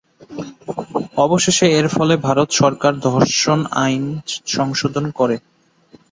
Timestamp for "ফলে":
1.87-2.13